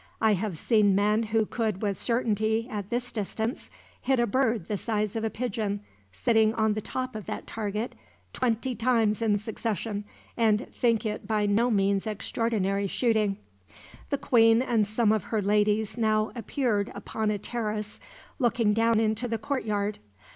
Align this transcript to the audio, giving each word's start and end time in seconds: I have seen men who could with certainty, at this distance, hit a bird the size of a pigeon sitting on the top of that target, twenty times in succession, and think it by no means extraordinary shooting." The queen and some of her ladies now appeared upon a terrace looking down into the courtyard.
I 0.19 0.33
have 0.33 0.57
seen 0.57 0.95
men 0.95 1.21
who 1.21 1.45
could 1.45 1.83
with 1.83 1.95
certainty, 1.95 2.67
at 2.71 2.89
this 2.89 3.11
distance, 3.11 3.69
hit 4.01 4.19
a 4.19 4.25
bird 4.25 4.67
the 4.67 4.75
size 4.75 5.15
of 5.15 5.23
a 5.23 5.29
pigeon 5.29 5.81
sitting 6.11 6.55
on 6.55 6.73
the 6.73 6.81
top 6.81 7.15
of 7.15 7.27
that 7.27 7.45
target, 7.45 7.93
twenty 8.33 8.73
times 8.73 9.21
in 9.21 9.37
succession, 9.37 10.05
and 10.35 10.67
think 10.73 11.05
it 11.05 11.27
by 11.27 11.45
no 11.45 11.69
means 11.69 12.07
extraordinary 12.07 12.87
shooting." 12.87 13.37
The 14.09 14.17
queen 14.17 14.63
and 14.63 14.87
some 14.87 15.11
of 15.11 15.25
her 15.25 15.39
ladies 15.39 15.99
now 15.99 16.31
appeared 16.33 16.91
upon 16.95 17.29
a 17.29 17.37
terrace 17.37 17.99
looking 18.39 18.73
down 18.73 18.99
into 18.99 19.27
the 19.27 19.37
courtyard. 19.37 19.99